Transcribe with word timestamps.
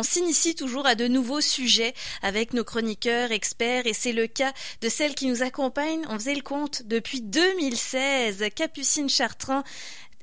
on 0.00 0.02
s'initie 0.02 0.54
toujours 0.54 0.86
à 0.86 0.94
de 0.94 1.06
nouveaux 1.06 1.42
sujets 1.42 1.92
avec 2.22 2.54
nos 2.54 2.64
chroniqueurs, 2.64 3.32
experts, 3.32 3.86
et 3.86 3.92
c'est 3.92 4.14
le 4.14 4.26
cas 4.26 4.54
de 4.80 4.88
celle 4.88 5.14
qui 5.14 5.26
nous 5.26 5.42
accompagne. 5.42 6.00
On 6.08 6.14
faisait 6.14 6.34
le 6.34 6.40
compte 6.40 6.84
depuis 6.86 7.20
2016. 7.20 8.46
Capucine 8.56 9.10
Chartrand, 9.10 9.62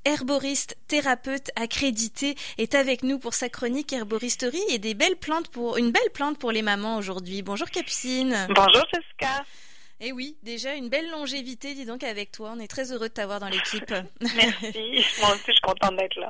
herboriste, 0.04 0.78
thérapeute 0.88 1.52
accrédité, 1.56 2.34
est 2.58 2.74
avec 2.74 3.04
nous 3.04 3.20
pour 3.20 3.36
sa 3.36 3.50
chronique 3.50 3.94
herboristerie 3.94 4.64
et 4.70 4.80
des 4.80 4.96
belles 4.96 5.16
plantes 5.16 5.50
pour 5.50 5.78
une 5.78 5.92
belle 5.92 6.10
plante 6.12 6.40
pour 6.40 6.52
les 6.52 6.64
mamans 6.64 6.98
aujourd'hui. 6.98 7.44
Bonjour 7.44 7.70
Capucine. 7.70 8.48
Bonjour 8.50 8.84
Jessica. 8.92 9.46
Eh 10.00 10.12
oui, 10.12 10.38
déjà 10.44 10.76
une 10.76 10.90
belle 10.90 11.10
longévité, 11.10 11.74
dis 11.74 11.86
donc, 11.86 12.04
avec 12.04 12.32
toi. 12.32 12.54
On 12.56 12.60
est 12.60 12.68
très 12.68 12.92
heureux 12.92 13.10
de 13.10 13.14
t'avoir 13.14 13.40
dans 13.40 13.50
l'équipe. 13.50 13.92
Merci. 14.22 15.04
Moi 15.20 15.32
aussi, 15.32 15.44
je 15.48 15.52
suis 15.54 15.62
contente 15.62 15.98
d'être 15.98 16.20
là. 16.20 16.30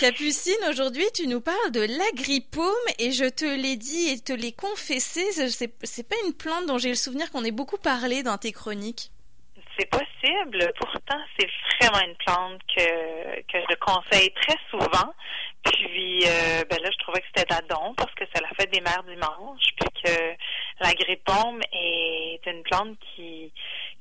Capucine, 0.00 0.54
aujourd'hui, 0.68 1.04
tu 1.14 1.28
nous 1.28 1.40
parles 1.40 1.70
de 1.70 1.82
l'agripaume 1.82 2.72
et 2.98 3.12
je 3.12 3.26
te 3.26 3.44
l'ai 3.44 3.76
dit 3.76 4.08
et 4.08 4.18
te 4.18 4.32
l'ai 4.32 4.50
confessé. 4.50 5.22
C'est 5.30 6.08
pas 6.08 6.16
une 6.26 6.32
plante 6.32 6.66
dont 6.66 6.78
j'ai 6.78 6.88
le 6.88 6.96
souvenir 6.96 7.30
qu'on 7.30 7.44
ait 7.44 7.52
beaucoup 7.52 7.78
parlé 7.78 8.24
dans 8.24 8.36
tes 8.36 8.50
chroniques. 8.50 9.12
C'est 9.78 9.90
possible. 9.90 10.72
Pourtant, 10.78 11.20
c'est 11.38 11.48
vraiment 11.80 12.06
une 12.06 12.14
plante 12.16 12.60
que, 12.76 13.40
que 13.42 13.58
je 13.68 13.74
conseille 13.76 14.32
très 14.34 14.56
souvent. 14.70 15.12
Puis, 15.64 16.24
euh, 16.26 16.64
ben 16.70 16.78
là, 16.82 16.90
je 16.92 16.98
trouvais 16.98 17.20
que 17.20 17.26
c'était 17.34 17.48
d'adon 17.48 17.94
parce 17.96 18.14
que 18.14 18.24
c'est 18.32 18.40
la 18.40 18.50
fête 18.50 18.70
des 18.72 18.80
mères 18.80 19.02
dimanche. 19.02 19.62
Puis 19.80 20.02
que 20.04 20.34
l'agripaume 20.80 21.60
est 21.72 22.40
une 22.46 22.62
plante 22.62 22.96
qui, 23.00 23.52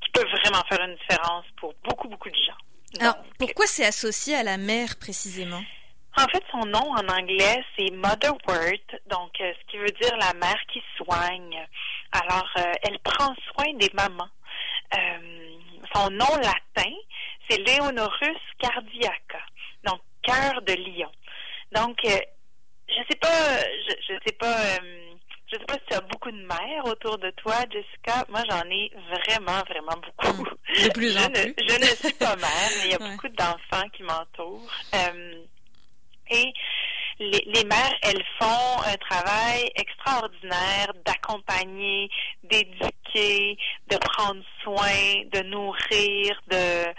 qui 0.01 0.09
peut 0.11 0.27
vraiment 0.27 0.63
faire 0.69 0.81
une 0.81 0.95
différence 0.95 1.45
pour 1.57 1.73
beaucoup, 1.83 2.07
beaucoup 2.07 2.29
de 2.29 2.35
gens. 2.35 2.99
Alors, 2.99 3.17
pourquoi 3.39 3.65
c'est 3.65 3.85
associé 3.85 4.35
à 4.35 4.43
la 4.43 4.57
mère 4.57 4.97
précisément? 4.99 5.63
En 6.15 6.27
fait, 6.27 6.43
son 6.51 6.65
nom 6.67 6.91
en 6.91 7.07
anglais, 7.07 7.63
c'est 7.75 7.89
Motherwort, 7.91 8.99
donc 9.07 9.31
euh, 9.41 9.51
ce 9.59 9.71
qui 9.71 9.77
veut 9.79 9.89
dire 9.99 10.15
la 10.17 10.33
mère 10.33 10.61
qui 10.71 10.83
soigne. 10.97 11.67
Alors, 12.11 12.47
euh, 12.57 12.71
elle 12.83 12.99
prend 12.99 13.33
soin 13.51 13.73
des 13.79 13.89
mamans. 13.95 14.29
Euh, 14.93 15.42
son 15.93 16.09
nom 16.11 16.35
latin, 16.37 16.91
c'est 17.49 17.57
Leonorus 17.57 18.41
cardiaca, 18.59 19.39
donc 19.85 20.01
cœur 20.21 20.61
de 20.61 20.73
lion. 20.73 21.11
Donc, 21.71 21.97
euh, 22.05 22.19
je 22.87 23.01
sais 23.09 23.17
pas, 23.19 23.57
je, 23.87 23.95
je 24.07 24.13
sais 24.25 24.33
pas, 24.33 24.57
euh, 24.57 25.13
je 25.51 25.57
sais 25.57 25.65
pas 25.65 25.73
si 25.73 25.85
tu 25.89 25.93
as 25.95 26.01
beaucoup 26.01 26.31
de 26.31 26.45
mères 26.45 26.85
autour 26.85 27.17
de 27.17 27.29
toi, 27.31 27.55
Jessica. 27.71 28.25
Moi, 28.29 28.43
j'en 28.49 28.69
ai 28.69 28.91
vraiment, 29.09 29.61
vraiment 29.67 29.99
beaucoup. 30.01 30.43
Hmm. 30.43 30.83
De 30.83 30.91
plus 30.93 31.17
en 31.17 31.29
plus. 31.29 31.53
je 31.57 31.79
ne 31.79 31.95
suis 31.95 32.13
pas 32.13 32.35
mère, 32.35 32.69
mais 32.77 32.85
il 32.85 32.91
y 32.91 32.95
a 32.95 32.97
beaucoup 33.11 33.29
d'enfants 33.29 33.87
qui 33.95 34.03
m'entourent. 34.03 34.71
Euh, 34.95 35.43
et 36.31 36.53
les, 37.19 37.63
mères, 37.65 37.97
elles 38.03 38.23
font 38.39 38.81
un 38.85 38.97
travail 38.97 39.69
extraordinaire 39.75 40.91
d'accompagner, 41.05 42.09
d'éduquer, 42.43 43.57
de 43.89 43.97
prendre 43.97 44.41
soin, 44.63 45.23
de 45.31 45.43
nourrir, 45.43 46.41
de 46.47 46.93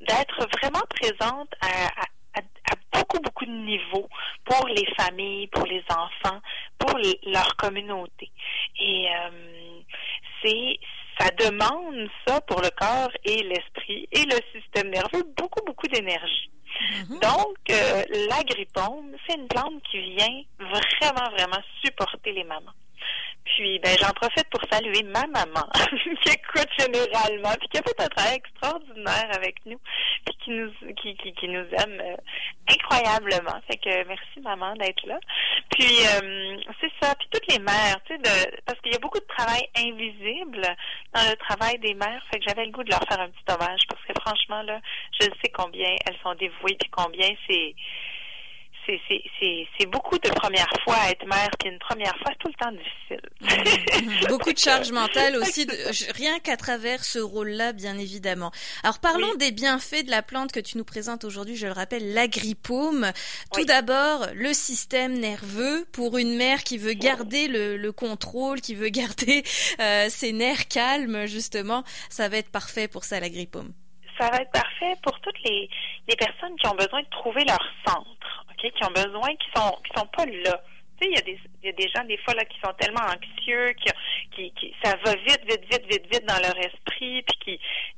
d'être 0.00 0.46
vraiment 0.58 0.82
présente 0.90 1.54
à, 1.62 1.86
à, 2.34 2.40
à, 2.40 2.74
beaucoup, 2.92 3.20
beaucoup 3.20 3.46
de 3.46 3.50
niveaux 3.50 4.08
pour 4.44 4.66
les 4.68 4.86
familles, 4.98 5.46
pour 5.46 5.64
les 5.64 5.82
enfants, 5.88 6.40
pour 6.78 6.98
leur 7.26 7.56
communauté. 7.56 8.30
Et 8.78 9.08
euh, 9.08 9.80
c'est 10.42 10.78
ça 11.18 11.30
demande 11.30 12.08
ça 12.26 12.40
pour 12.42 12.60
le 12.60 12.70
corps 12.70 13.12
et 13.24 13.42
l'esprit 13.44 14.08
et 14.10 14.24
le 14.24 14.38
système 14.52 14.90
nerveux, 14.90 15.24
beaucoup, 15.36 15.64
beaucoup 15.64 15.86
d'énergie. 15.86 16.50
Mm-hmm. 16.84 17.20
Donc, 17.20 17.58
euh, 17.70 18.02
l'agripaume, 18.28 19.12
c'est 19.26 19.36
une 19.36 19.48
plante 19.48 19.82
qui 19.90 20.00
vient 20.16 20.42
vraiment, 20.58 21.30
vraiment 21.30 21.62
supporter 21.84 22.32
les 22.32 22.44
mamans. 22.44 22.72
Puis, 23.44 23.78
ben, 23.78 23.94
j'en 24.00 24.12
profite 24.12 24.48
pour 24.48 24.60
saluer 24.70 25.02
ma 25.02 25.26
maman, 25.26 25.68
qui 26.24 26.32
écoute 26.32 26.68
généralement, 26.78 27.54
puis 27.60 27.68
qui 27.68 27.78
a 27.78 27.82
fait 27.82 28.00
un 28.00 28.08
travail 28.08 28.36
extraordinaire 28.36 29.28
avec 29.36 29.56
nous, 29.66 29.78
puis 30.24 30.36
qui 30.42 30.50
nous, 30.50 30.70
qui, 30.96 31.14
qui, 31.16 31.32
qui 31.34 31.48
nous 31.48 31.66
aime 31.78 32.00
euh, 32.00 32.16
incroyablement. 32.70 33.60
Fait 33.70 33.76
que 33.76 34.08
merci 34.08 34.40
maman 34.42 34.74
d'être 34.76 35.06
là. 35.06 35.20
Puis, 35.70 35.84
euh, 35.84 36.56
c'est 36.80 36.90
ça. 37.02 37.14
Puis 37.16 37.28
toutes 37.30 37.52
les 37.52 37.58
mères, 37.58 38.00
tu 38.06 38.14
sais, 38.14 38.50
parce 38.64 38.80
qu'il 38.80 38.92
y 38.92 38.96
a 38.96 39.00
beaucoup 39.00 39.20
de 39.20 39.26
travail 39.26 39.62
invisible 39.76 40.62
dans 41.12 41.30
le 41.30 41.36
travail 41.36 41.78
des 41.80 41.94
mères. 41.94 42.24
Fait 42.32 42.38
que 42.38 42.44
j'avais 42.48 42.64
le 42.64 42.72
goût 42.72 42.82
de 42.82 42.90
leur 42.90 43.04
faire 43.06 43.20
un 43.20 43.28
petit 43.28 43.44
hommage, 43.52 43.82
parce 43.88 44.02
que 44.06 44.12
franchement 44.20 44.62
là, 44.62 44.80
je 45.20 45.26
sais 45.26 45.50
combien 45.52 45.94
elles 46.06 46.18
sont 46.22 46.34
dévouées, 46.34 46.76
puis 46.80 46.88
combien 46.90 47.28
c'est 47.46 47.74
c'est 48.86 49.86
beaucoup 49.86 50.18
de 50.18 50.28
premières 50.30 50.72
fois 50.84 50.96
à 50.96 51.10
être 51.10 51.26
mère, 51.26 51.50
puis 51.58 51.70
une 51.70 51.78
première 51.78 52.16
fois, 52.18 52.32
c'est 52.32 52.38
tout 52.38 52.48
le 52.48 52.64
temps 52.64 52.72
difficile. 52.72 53.20
Mmh. 53.40 54.26
beaucoup 54.28 54.52
de 54.52 54.58
charge 54.64 54.92
mentale 54.92 55.36
aussi, 55.36 55.66
rien 56.14 56.38
qu'à 56.40 56.56
travers 56.56 57.04
ce 57.04 57.18
rôle-là, 57.18 57.72
bien 57.72 57.98
évidemment. 57.98 58.50
Alors 58.82 58.98
parlons 58.98 59.34
des 59.36 59.52
bienfaits 59.52 60.04
de 60.04 60.10
la 60.10 60.22
plante 60.22 60.52
que 60.52 60.60
tu 60.60 60.78
nous 60.78 60.84
présentes 60.84 61.24
aujourd'hui, 61.24 61.56
je 61.56 61.66
le 61.66 61.72
rappelle, 61.72 62.12
l'agripaume. 62.14 63.10
Tout 63.52 63.64
d'abord, 63.64 64.26
le 64.34 64.52
système 64.52 65.18
nerveux 65.18 65.86
pour 65.92 66.18
une 66.18 66.36
mère 66.36 66.64
qui 66.64 66.78
veut 66.78 66.94
garder 66.94 67.48
le, 67.48 67.76
le 67.76 67.92
contrôle, 67.92 68.60
qui 68.60 68.74
veut 68.74 68.88
garder 68.88 69.42
euh, 69.80 70.08
ses 70.08 70.32
nerfs 70.32 70.68
calmes, 70.68 71.26
justement, 71.26 71.84
ça 72.08 72.28
va 72.28 72.38
être 72.38 72.50
parfait 72.50 72.88
pour 72.88 73.04
ça, 73.04 73.20
l'agripaume 73.20 73.72
ça 74.18 74.30
va 74.30 74.38
être 74.38 74.50
parfait 74.50 74.94
pour 75.02 75.18
toutes 75.20 75.40
les, 75.44 75.68
les 76.08 76.16
personnes 76.16 76.54
qui 76.56 76.66
ont 76.68 76.74
besoin 76.74 77.02
de 77.02 77.08
trouver 77.08 77.44
leur 77.44 77.62
centre, 77.86 78.43
qui 78.70 78.84
ont 78.84 78.90
besoin, 78.90 79.34
qui 79.36 79.48
sont 79.54 79.76
qui 79.84 79.98
sont 79.98 80.06
pas 80.06 80.26
là. 80.26 80.60
Tu 81.00 81.06
sais, 81.06 81.10
il 81.10 81.16
y 81.16 81.18
a 81.18 81.22
des 81.22 81.40
y 81.62 81.68
a 81.68 81.72
des 81.72 81.88
gens 81.88 82.04
des 82.04 82.18
fois 82.18 82.34
là 82.34 82.44
qui 82.44 82.58
sont 82.64 82.72
tellement 82.74 83.00
anxieux, 83.02 83.72
qui, 83.72 83.90
qui, 84.34 84.52
qui 84.52 84.74
ça 84.82 84.96
va 85.04 85.14
vite, 85.14 85.42
vite, 85.48 85.64
vite, 85.70 85.86
vite, 85.90 86.06
vite 86.12 86.26
dans 86.26 86.38
leur 86.40 86.56
esprit, 86.58 87.22
puis 87.22 87.38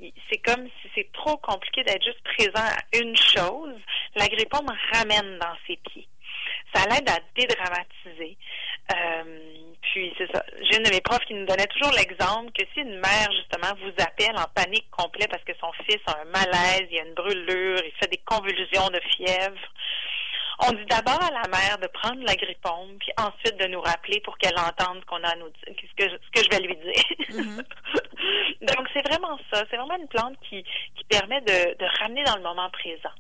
qui 0.01 0.13
c'est 0.31 0.39
comme 0.39 0.67
si 0.81 0.91
c'est 0.95 1.13
trop 1.13 1.37
compliqué 1.39 1.83
d'être 1.85 2.05
juste 2.05 2.23
présent 2.23 2.65
à 2.65 2.99
une 2.99 3.17
chose. 3.17 3.79
L'agripaume 4.15 4.67
ramène 4.93 5.39
dans 5.39 5.57
ses 5.67 5.77
pieds. 5.77 6.09
Ça 6.75 6.85
l'aide 6.89 7.09
à 7.09 7.19
dédramatiser. 7.35 8.37
Euh, 8.95 9.67
puis 9.83 10.13
c'est 10.19 10.31
ça. 10.33 10.45
J'ai 10.61 10.77
une 10.79 10.85
de 10.85 10.91
mes 10.91 11.01
profs 11.01 11.25
qui 11.25 11.35
nous 11.35 11.47
donnait 11.47 11.67
toujours 11.67 11.93
l'exemple 11.93 12.53
que 12.53 12.65
si 12.73 12.81
une 12.81 12.99
mère 13.01 13.31
justement 13.33 13.73
vous 13.83 13.95
appelle 14.03 14.37
en 14.37 14.47
panique 14.55 14.89
complète 14.91 15.31
parce 15.31 15.45
que 15.45 15.55
son 15.61 15.73
fils 15.85 16.01
a 16.07 16.21
un 16.21 16.25
malaise, 16.25 16.87
il 16.91 16.99
a 16.99 17.05
une 17.05 17.15
brûlure, 17.15 17.81
il 17.85 17.93
fait 17.99 18.11
des 18.11 18.21
convulsions 18.25 18.89
de 18.91 19.01
fièvre, 19.17 19.59
on 20.61 20.73
dit 20.73 20.87
d'abord 20.87 21.23
à 21.23 21.31
la 21.31 21.49
mère 21.49 21.79
de 21.79 21.87
prendre 21.89 22.23
la 22.25 22.35
grippombe, 22.35 22.99
puis 22.99 23.13
ensuite 23.19 23.57
de 23.59 23.67
nous 23.67 23.81
rappeler 23.81 24.21
pour 24.21 24.39
qu'elle 24.39 24.59
entende 24.59 25.01
ce 25.01 25.07
qu'on 25.07 25.23
a 25.23 25.29
à 25.29 25.37
nous 25.37 25.49
dire, 25.51 25.75
ce 25.77 26.05
que, 26.05 26.11
ce 26.11 26.31
que 26.31 26.45
je 26.45 26.51
vais 26.51 26.67
lui 26.67 26.77
dire. 26.77 27.05
Mm-hmm. 27.31 28.67
Donc 28.75 28.89
c'est 28.93 29.07
vraiment 29.07 29.39
ça. 29.53 29.65
C'est 29.71 29.77
vraiment 29.77 29.97
une 29.97 30.09
plante 30.09 30.37
qui, 30.49 30.65
qui 30.97 31.05
permet 31.05 31.41
de, 31.43 31.77
de 31.77 31.99
ramener 32.01 32.25
dans 32.25 32.37
le 32.37 32.43
moment 32.43 32.71
présent. 32.71 33.15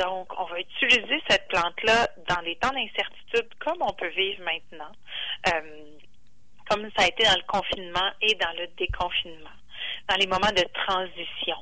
Donc, 0.00 0.32
on 0.40 0.44
va 0.44 0.60
utiliser 0.60 1.22
cette 1.28 1.46
plante-là 1.48 2.08
dans 2.26 2.40
les 2.40 2.56
temps 2.56 2.70
d'incertitude 2.70 3.52
comme 3.58 3.82
on 3.82 3.92
peut 3.92 4.08
vivre 4.08 4.42
maintenant, 4.42 4.92
euh, 5.48 5.98
comme 6.70 6.88
ça 6.96 7.04
a 7.04 7.08
été 7.08 7.24
dans 7.24 7.36
le 7.36 7.46
confinement 7.46 8.10
et 8.22 8.34
dans 8.36 8.52
le 8.58 8.66
déconfinement, 8.78 9.50
dans 10.08 10.16
les 10.16 10.26
moments 10.26 10.52
de 10.56 10.64
transition. 10.72 11.56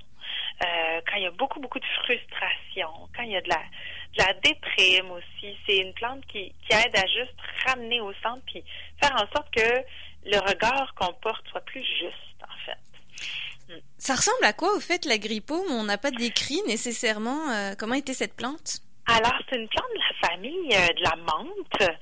Euh, 0.64 1.00
quand 1.06 1.16
il 1.16 1.22
y 1.24 1.26
a 1.26 1.32
beaucoup, 1.32 1.58
beaucoup 1.58 1.80
de 1.80 1.86
frustration, 2.04 2.88
quand 3.16 3.22
il 3.22 3.32
y 3.32 3.36
a 3.36 3.40
de 3.40 3.48
la, 3.48 3.62
de 4.16 4.22
la 4.22 4.32
déprime 4.34 5.10
aussi, 5.12 5.56
c'est 5.66 5.78
une 5.78 5.92
plante 5.94 6.24
qui, 6.26 6.52
qui 6.68 6.76
aide 6.76 6.96
à 6.96 7.06
juste 7.06 7.34
ramener 7.66 8.00
au 8.00 8.12
centre 8.22 8.42
puis 8.46 8.64
faire 9.00 9.14
en 9.14 9.26
sorte 9.34 9.50
que 9.54 9.84
le 10.26 10.38
regard 10.38 10.94
qu'on 10.94 11.12
porte 11.14 11.46
soit 11.50 11.60
plus 11.62 11.84
juste, 11.84 12.42
en 12.42 12.64
fait. 12.64 13.80
Ça 13.98 14.14
ressemble 14.14 14.44
à 14.44 14.52
quoi 14.52 14.74
au 14.74 14.80
fait 14.80 15.04
la 15.04 15.18
grippaume 15.18 15.70
On 15.70 15.84
n'a 15.84 15.98
pas 15.98 16.10
décrit 16.10 16.60
nécessairement 16.66 17.50
euh, 17.50 17.74
comment 17.78 17.94
était 17.94 18.14
cette 18.14 18.34
plante? 18.34 18.80
Alors, 19.06 19.34
c'est 19.48 19.56
une 19.56 19.68
plante 19.68 19.88
de 19.94 20.00
la 20.00 20.28
famille 20.28 20.74
euh, 20.74 20.92
de 20.94 21.02
la 21.02 21.16
menthe. 21.16 21.98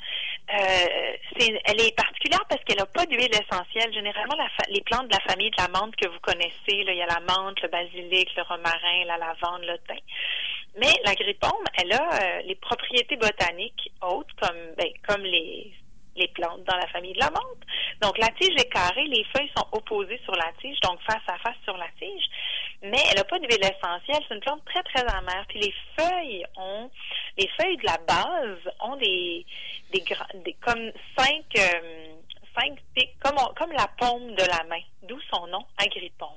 Euh, 0.49 1.17
elle 1.65 1.81
est 1.81 1.97
particulière 1.97 2.45
parce 2.49 2.63
qu'elle 2.65 2.79
n'a 2.79 2.87
pas 2.87 3.05
d'huile 3.07 3.31
essentielle. 3.33 3.93
Généralement, 3.93 4.37
les 4.69 4.81
plantes 4.83 5.09
de 5.09 5.13
la 5.13 5.21
famille 5.21 5.51
de 5.51 5.57
la 5.59 5.69
menthe 5.69 5.97
que 5.97 6.09
vous 6.09 6.21
connaissez, 6.21 6.53
il 6.69 6.95
y 6.95 7.03
a 7.03 7.07
la 7.07 7.21
menthe, 7.21 7.61
le 7.63 7.69
basilic, 7.69 8.35
le 8.37 8.43
romarin, 8.43 9.05
la 9.07 9.19
lavande, 9.19 9.63
le 9.63 9.79
thym. 9.87 10.01
Mais 10.79 10.93
la 11.05 11.15
grippaume, 11.15 11.65
elle 11.79 11.93
a 11.93 12.43
les 12.43 12.55
propriétés 12.57 13.17
botaniques 13.17 13.91
autres, 14.03 14.35
comme, 14.41 14.75
ben, 14.77 14.91
comme 15.07 15.23
les 15.23 15.73
les 16.17 16.29
plantes 16.29 16.65
dans 16.65 16.77
la 16.77 16.87
famille 16.89 17.13
de 17.13 17.21
la 17.21 17.31
menthe. 17.31 17.65
Donc, 18.03 18.19
la 18.19 18.29
tige 18.29 18.55
est 18.57 18.69
carrée, 18.69 19.05
les 19.05 19.25
feuilles 19.37 19.51
sont 19.57 19.67
opposées 19.73 20.21
sur 20.25 20.35
la 20.35 20.51
tige, 20.61 20.79
donc 20.81 21.01
face 21.03 21.23
à 21.29 21.39
face 21.39 21.57
sur 21.65 21.77
la 21.77 21.89
tige, 21.99 22.25
mais 22.91 23.03
elle 23.11 23.17
n'a 23.17 23.25
pas 23.25 23.39
d'huile 23.39 23.61
essentielle. 23.61 24.23
C'est 24.29 24.35
une 24.35 24.41
plante 24.41 24.65
très, 24.65 24.83
très 24.83 25.05
amère. 25.07 25.45
Puis 25.49 25.61
les 25.61 25.75
feuilles 25.99 26.45
ont, 26.57 26.91
les 27.37 27.49
feuilles 27.59 27.77
de 27.77 27.87
la 27.87 27.99
base 27.99 28.75
ont 28.81 28.97
des, 28.97 29.45
des, 29.93 30.05
des 30.45 30.53
comme 30.55 30.93
cinq, 31.19 31.45
euh, 31.59 32.15
cinq 32.59 32.79
pics, 32.95 33.19
comme, 33.21 33.37
comme 33.57 33.73
la 33.73 33.89
paume 33.99 34.35
de 34.35 34.45
la 34.45 34.65
main, 34.65 34.83
d'où 35.03 35.19
son 35.33 35.47
nom, 35.49 35.65
agripaume. 35.79 36.31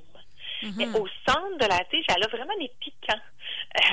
Mais 0.76 0.88
au 0.90 1.08
centre 1.26 1.58
de 1.58 1.66
la 1.66 1.80
tige, 1.86 2.04
elle 2.10 2.22
a 2.22 2.28
vraiment 2.28 2.58
des 2.60 2.70
piquants, 2.82 3.22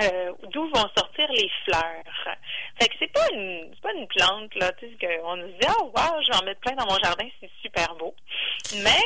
euh, 0.03 0.33
d'où 0.53 0.67
vont 0.69 0.91
sortir 0.97 1.31
les 1.31 1.49
fleurs. 1.65 2.37
Fait 2.81 2.89
que 2.89 2.95
c'est 2.99 3.13
pas 3.13 3.29
une, 3.33 3.71
c'est 3.73 3.81
pas 3.83 3.93
une 3.93 4.09
plante, 4.09 4.53
là, 4.57 4.73
tu 4.73 4.89
sais, 4.89 5.07
qu'on 5.07 5.37
nous 5.37 5.47
dit, 5.47 5.67
oh, 5.79 5.93
wow, 5.95 6.21
je 6.23 6.33
vais 6.33 6.37
en 6.37 6.45
mettre 6.45 6.61
plein 6.61 6.75
dans 6.75 6.87
mon 6.87 6.99
jardin, 6.99 7.29
c'est 7.41 7.51
super 7.63 7.95
beau. 7.95 8.13
Mais, 8.83 9.05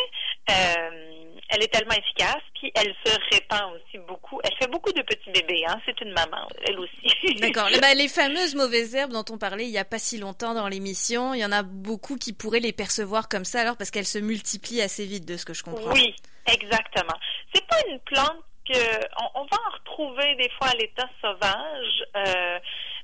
euh, 0.50 1.36
elle 1.50 1.62
est 1.62 1.72
tellement 1.72 1.94
efficace, 1.94 2.42
puis 2.60 2.70
elle 2.74 2.94
se 3.04 3.18
répand 3.32 3.72
aussi 3.72 3.96
beaucoup. 4.06 4.38
Elle 4.44 4.54
fait 4.58 4.70
beaucoup 4.70 4.92
de 4.92 5.00
petits 5.00 5.30
bébés, 5.30 5.64
hein. 5.66 5.80
C'est 5.86 5.98
une 6.02 6.12
maman, 6.12 6.46
elle 6.66 6.78
aussi. 6.78 7.34
D'accord. 7.40 7.68
Ben, 7.80 7.96
les 7.96 8.08
fameuses 8.08 8.54
mauvaises 8.54 8.94
herbes 8.94 9.12
dont 9.12 9.24
on 9.30 9.38
parlait 9.38 9.64
il 9.64 9.70
y 9.70 9.78
a 9.78 9.86
pas 9.86 9.98
si 9.98 10.18
longtemps 10.18 10.52
dans 10.52 10.68
l'émission, 10.68 11.32
il 11.32 11.40
y 11.40 11.44
en 11.44 11.52
a 11.52 11.62
beaucoup 11.62 12.16
qui 12.18 12.34
pourraient 12.34 12.60
les 12.60 12.74
percevoir 12.74 13.28
comme 13.28 13.46
ça, 13.46 13.62
alors 13.62 13.78
parce 13.78 13.90
qu'elles 13.90 14.04
se 14.04 14.18
multiplient 14.18 14.82
assez 14.82 15.06
vite, 15.06 15.24
de 15.24 15.38
ce 15.38 15.46
que 15.46 15.54
je 15.54 15.64
comprends. 15.64 15.92
Oui, 15.92 16.14
exactement. 16.46 17.16
C'est 17.54 17.66
pas 17.66 17.76
une 17.88 17.98
plante 18.00 18.44
que 18.68 19.06
on, 19.34 19.44
va 19.44 19.56
en 19.66 19.72
retrouver 19.78 20.34
des 20.34 20.50
fois 20.50 20.68
à 20.68 20.74
l'état 20.74 21.08
sauvage, 21.22 22.04
euh, 22.16 22.58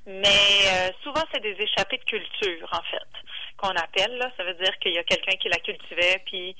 mais 0.05 0.27
euh, 0.67 0.89
souvent 1.01 1.23
c'est 1.33 1.41
des 1.41 1.55
échappées 1.59 1.97
de 1.97 2.03
culture 2.03 2.69
en 2.71 2.83
fait 2.91 3.27
qu'on 3.57 3.69
appelle. 3.69 4.15
Là. 4.17 4.31
Ça 4.37 4.43
veut 4.43 4.53
dire 4.53 4.77
qu'il 4.79 4.93
y 4.93 4.99
a 4.99 5.03
quelqu'un 5.03 5.35
qui 5.37 5.49
la 5.49 5.57
cultivait, 5.57 6.21
puis 6.25 6.55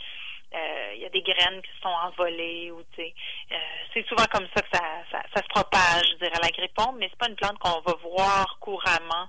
il 0.95 1.01
y 1.01 1.05
a 1.05 1.09
des 1.09 1.21
graines 1.21 1.61
qui 1.61 1.71
se 1.75 1.81
sont 1.81 1.89
envolées 1.89 2.71
ou 2.71 2.81
tu 2.93 3.01
sais, 3.01 3.13
euh, 3.51 3.55
c'est 3.93 4.05
souvent 4.07 4.25
comme 4.31 4.47
ça 4.55 4.61
que 4.61 4.69
ça, 4.71 4.83
ça, 5.11 5.21
ça 5.33 5.41
se 5.41 5.47
propage, 5.49 6.03
je 6.11 6.25
dirais, 6.25 6.39
la 6.41 6.49
grippon, 6.49 6.93
mais 6.93 7.07
c'est 7.09 7.17
pas 7.17 7.29
une 7.29 7.35
plante 7.35 7.57
qu'on 7.59 7.81
va 7.81 7.93
voir 8.01 8.57
couramment, 8.59 9.27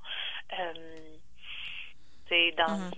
euh, 0.58 0.72
dans 2.56 2.76
mhm. 2.76 2.90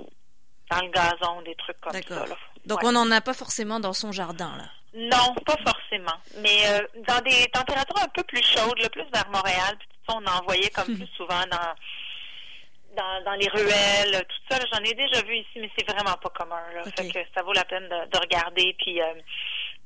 dans 0.71 0.81
le 0.81 0.91
gazon, 0.91 1.43
des 1.43 1.55
trucs 1.55 1.81
comme 1.81 1.93
ça. 1.93 2.27
Là. 2.27 2.37
Donc 2.67 2.83
on 2.83 2.93
n'en 2.93 3.11
a 3.11 3.21
pas 3.21 3.35
forcément 3.35 3.79
dans 3.81 3.93
son 3.93 4.13
jardin 4.13 4.57
là. 4.57 4.65
Non, 4.93 5.35
pas 5.47 5.57
forcément. 5.65 6.19
Mais 6.39 6.67
euh, 6.67 6.85
dans 7.07 7.21
des 7.21 7.47
températures 7.53 8.03
un 8.03 8.09
peu 8.09 8.25
plus 8.25 8.43
chaudes, 8.43 8.79
le 8.83 8.89
plus 8.89 9.05
vers 9.13 9.29
Montréal, 9.31 9.77
puis 9.79 9.89
on 10.09 10.27
en 10.27 10.43
voyait 10.45 10.71
comme 10.71 10.87
plus 10.97 11.07
souvent 11.17 11.45
dans 11.51 11.75
dans, 12.97 13.25
dans 13.25 13.35
les 13.35 13.49
ruelles, 13.49 14.25
tout 14.29 14.43
ça. 14.51 14.59
J'en 14.73 14.83
ai 14.83 14.95
déjà 14.95 15.23
vu 15.23 15.37
ici, 15.37 15.57
mais 15.57 15.71
c'est 15.77 15.89
vraiment 15.91 16.17
pas 16.17 16.31
commun. 16.31 16.63
Là. 16.75 16.83
Fait 16.97 17.09
que 17.09 17.19
ça 17.35 17.43
vaut 17.43 17.53
la 17.53 17.65
peine 17.65 17.89
de, 17.89 18.19
regarder. 18.19 18.75
Puis 18.79 19.01
euh, 19.01 19.15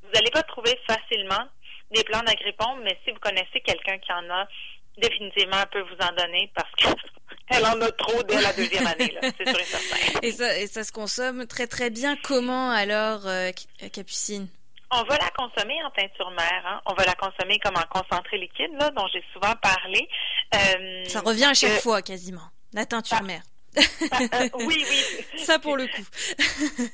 vous 0.03 0.11
n'allez 0.13 0.31
pas 0.31 0.43
trouver 0.43 0.79
facilement 0.87 1.45
des 1.91 2.03
plants 2.03 2.23
d'agrippon, 2.23 2.75
mais 2.83 2.97
si 3.03 3.11
vous 3.11 3.19
connaissez 3.19 3.61
quelqu'un 3.63 3.97
qui 3.99 4.11
en 4.11 4.29
a, 4.29 4.47
définitivement, 4.97 5.57
elle 5.61 5.69
peut 5.69 5.87
vous 5.87 6.05
en 6.05 6.11
donner 6.13 6.51
parce 6.55 6.71
qu'elle 6.77 7.65
en 7.65 7.81
a 7.81 7.91
trop 7.91 8.23
dès 8.23 8.41
la 8.41 8.53
deuxième 8.53 8.87
année, 8.87 9.15
c'est 9.21 9.47
sûr 9.47 9.59
et 9.59 9.63
certain. 9.63 10.19
Et 10.21 10.31
ça, 10.31 10.57
et 10.57 10.67
ça 10.67 10.83
se 10.83 10.91
consomme 10.91 11.45
très 11.47 11.67
très 11.67 11.89
bien. 11.89 12.15
Comment 12.23 12.71
alors, 12.71 13.27
euh, 13.27 13.51
Capucine? 13.93 14.47
On 14.91 15.03
va 15.03 15.17
la 15.17 15.29
consommer 15.31 15.75
en 15.83 15.89
teinture 15.91 16.29
mère. 16.31 16.63
Hein. 16.65 16.81
On 16.85 16.93
va 16.93 17.05
la 17.05 17.15
consommer 17.15 17.59
comme 17.59 17.75
en 17.75 17.99
concentré 17.99 18.37
liquide, 18.37 18.71
là, 18.79 18.91
dont 18.91 19.07
j'ai 19.11 19.23
souvent 19.33 19.53
parlé. 19.61 20.07
Euh, 20.53 21.03
ça 21.05 21.21
revient 21.21 21.45
à 21.45 21.53
chaque 21.53 21.81
fois, 21.81 22.01
quasiment. 22.01 22.49
La 22.75 22.85
teinture 22.85 23.23
mère. 23.23 23.41
Euh, 23.77 24.49
oui, 24.59 24.85
oui. 24.89 25.25
Ça 25.37 25.59
pour 25.59 25.75
le 25.75 25.87
coup. 25.87 26.05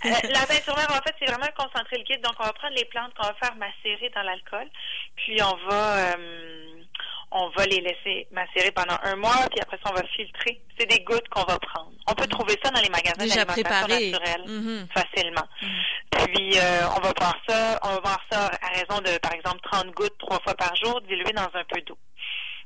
Euh, 0.06 0.10
la 0.30 0.46
teinture 0.46 0.76
mère, 0.76 0.90
en 0.90 1.02
fait, 1.04 1.14
c'est 1.20 1.26
vraiment 1.26 1.46
un 1.46 1.64
concentré 1.64 1.98
liquide. 1.98 2.22
Donc, 2.24 2.34
on 2.40 2.44
va 2.44 2.54
prendre 2.54 2.76
les 2.76 2.86
plantes 2.86 3.14
qu'on 3.16 3.28
va 3.28 3.34
faire 3.36 3.56
macérer 3.56 4.10
dans 4.16 4.24
l'alcool, 4.24 4.68
puis 5.16 5.42
on 5.44 5.70
va 5.70 6.16
on 7.32 7.50
va 7.50 7.66
les 7.66 7.80
laisser 7.80 8.28
macérer 8.32 8.72
pendant 8.72 8.98
un 9.04 9.16
mois, 9.16 9.48
puis 9.50 9.62
après 9.62 9.78
ça, 9.78 9.90
on 9.92 9.96
va 9.96 10.04
filtrer. 10.16 10.62
C'est 10.78 10.86
des 10.86 11.00
gouttes 11.00 11.28
qu'on 11.30 11.46
va 11.46 11.58
prendre. 11.60 11.92
On 12.08 12.14
peut 12.14 12.28
trouver 12.28 12.58
ça 12.62 12.70
dans 12.72 12.82
les 12.82 12.90
magasins 12.90 13.26
d'alimentation 13.26 13.88
naturelle 13.88 14.44
mm-hmm. 14.48 14.88
facilement. 14.92 15.48
Mm-hmm. 15.62 16.26
Puis, 16.26 16.58
euh, 16.58 16.90
on 16.98 17.00
va 17.00 17.14
voir 17.18 17.38
ça, 17.48 17.80
on 17.84 17.88
va 17.88 18.00
voir 18.02 18.22
ça 18.30 18.52
à 18.62 18.68
raison 18.68 19.02
de, 19.02 19.18
par 19.20 19.34
exemple, 19.34 19.60
30 19.64 19.92
gouttes 19.92 20.18
trois 20.20 20.40
fois 20.42 20.56
par 20.56 20.76
jour, 20.76 21.00
diluées 21.02 21.32
dans 21.32 21.50
un 21.54 21.64
peu 21.70 21.82
d'eau. 21.82 21.98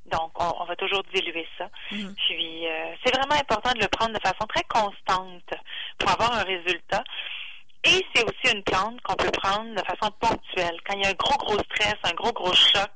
Donc, 0.05 0.31
on, 0.39 0.65
va 0.65 0.75
toujours 0.75 1.03
diluer 1.13 1.47
ça. 1.57 1.67
Mm-hmm. 1.91 2.15
Puis, 2.15 2.67
euh, 2.67 2.95
c'est 3.03 3.15
vraiment 3.15 3.39
important 3.39 3.71
de 3.73 3.81
le 3.81 3.87
prendre 3.87 4.13
de 4.13 4.19
façon 4.19 4.45
très 4.47 4.63
constante 4.63 5.49
pour 5.97 6.11
avoir 6.11 6.33
un 6.33 6.43
résultat. 6.43 7.03
Et 7.83 8.03
c'est 8.13 8.23
aussi 8.23 8.55
une 8.55 8.63
plante 8.63 8.99
qu'on 9.01 9.15
peut 9.15 9.31
prendre 9.31 9.75
de 9.75 9.81
façon 9.85 10.11
ponctuelle. 10.19 10.77
Quand 10.85 10.95
il 10.95 11.03
y 11.03 11.05
a 11.05 11.09
un 11.09 11.13
gros, 11.13 11.37
gros 11.37 11.59
stress, 11.59 11.95
un 12.03 12.13
gros, 12.13 12.33
gros 12.33 12.53
choc, 12.53 12.91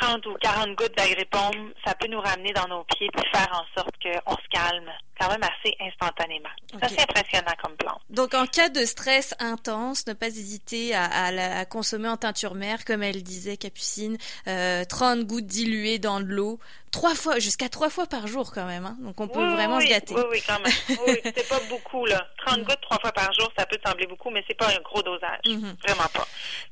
30 0.00 0.26
ou 0.26 0.34
40 0.40 0.76
gouttes 0.76 0.96
d'agripome, 0.96 1.72
ça 1.84 1.94
peut 1.94 2.06
nous 2.06 2.20
ramener 2.20 2.52
dans 2.52 2.68
nos 2.68 2.84
pieds 2.84 3.08
et 3.12 3.36
faire 3.36 3.48
en 3.52 3.64
sorte 3.76 3.94
qu'on 4.00 4.36
se 4.36 4.48
calme 4.50 4.90
quand 5.18 5.28
même 5.30 5.42
assez 5.42 5.76
instantanément. 5.80 6.48
C'est 6.72 6.84
assez 6.84 7.00
impressionnant 7.00 7.52
comme 7.62 7.76
plante. 7.76 8.00
Donc, 8.10 8.34
en 8.34 8.46
cas 8.46 8.68
de 8.68 8.84
stress 8.84 9.34
intense, 9.38 10.06
ne 10.06 10.12
pas 10.12 10.26
hésiter 10.26 10.94
à, 10.94 11.64
consommer 11.66 12.08
en 12.08 12.16
teinture 12.16 12.54
mère, 12.54 12.84
comme 12.84 13.02
elle 13.02 13.22
disait, 13.22 13.56
Capucine, 13.56 14.16
euh, 14.46 14.84
30 14.84 15.24
gouttes 15.24 15.46
diluées 15.46 15.98
dans 15.98 16.20
de 16.20 16.26
l'eau, 16.26 16.58
trois 16.90 17.14
fois, 17.14 17.38
jusqu'à 17.38 17.68
trois 17.68 17.90
fois 17.90 18.06
par 18.06 18.26
jour 18.26 18.52
quand 18.52 18.66
même. 18.66 18.86
Hein. 18.86 18.96
Donc, 19.00 19.20
on 19.20 19.28
peut 19.28 19.46
vraiment 19.46 19.80
se 19.80 19.86
gâter. 19.86 20.14
Oui, 20.14 20.22
oui, 20.30 20.42
quand 20.46 20.60
même. 20.60 20.72
oui, 21.06 21.20
c'est 21.24 21.48
pas 21.48 21.60
beaucoup, 21.68 22.06
là. 22.06 22.26
30 22.46 22.62
gouttes 22.62 22.80
trois 22.82 22.98
fois 22.98 23.12
par 23.12 23.32
jour, 23.32 23.50
ça 23.56 23.66
peut 23.66 23.78
sembler 23.84 24.06
beaucoup, 24.06 24.30
mais 24.30 24.44
c'est 24.46 24.56
pas 24.56 24.68
un 24.68 24.80
gros 24.82 25.02
dosage. 25.02 25.40
Mhm. 25.46 25.76
Vraiment 25.86 26.08
pas. 26.12 26.26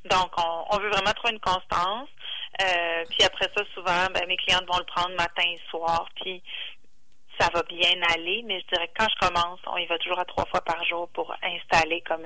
Donc, 0.05 0.31
on, 0.37 0.75
on 0.75 0.79
veut 0.79 0.89
vraiment 0.89 1.11
trouver 1.11 1.33
une 1.33 1.39
constance. 1.39 2.09
Euh, 2.61 3.03
puis 3.09 3.23
après 3.23 3.49
ça, 3.55 3.63
souvent, 3.73 4.07
ben, 4.13 4.25
mes 4.27 4.37
clientes 4.37 4.65
vont 4.67 4.79
le 4.79 4.85
prendre 4.85 5.15
matin 5.15 5.43
et 5.45 5.59
soir, 5.69 6.07
puis 6.15 6.41
ça 7.39 7.49
va 7.53 7.63
bien 7.63 8.01
aller, 8.13 8.43
mais 8.45 8.59
je 8.61 8.67
dirais 8.67 8.87
que 8.87 9.03
quand 9.03 9.07
je 9.09 9.27
commence, 9.27 9.59
on 9.67 9.77
y 9.77 9.85
va 9.85 9.97
toujours 9.97 10.19
à 10.19 10.25
trois 10.25 10.45
fois 10.45 10.61
par 10.61 10.83
jour 10.85 11.07
pour 11.09 11.33
installer 11.43 12.01
comme 12.01 12.25